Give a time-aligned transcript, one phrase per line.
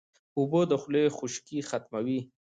[0.37, 2.19] اوبه د خولې خشکي ختموي